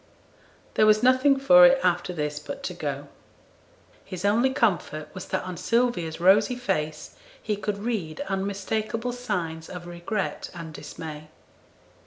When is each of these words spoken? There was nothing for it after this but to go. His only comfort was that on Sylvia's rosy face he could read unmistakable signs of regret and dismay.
There 0.73 0.87
was 0.87 1.03
nothing 1.03 1.37
for 1.37 1.63
it 1.63 1.79
after 1.83 2.11
this 2.11 2.39
but 2.39 2.63
to 2.63 2.73
go. 2.73 3.07
His 4.03 4.25
only 4.25 4.49
comfort 4.49 5.13
was 5.13 5.27
that 5.27 5.43
on 5.43 5.57
Sylvia's 5.57 6.19
rosy 6.19 6.55
face 6.55 7.15
he 7.39 7.55
could 7.55 7.77
read 7.77 8.19
unmistakable 8.21 9.11
signs 9.13 9.69
of 9.69 9.85
regret 9.85 10.49
and 10.55 10.73
dismay. 10.73 11.27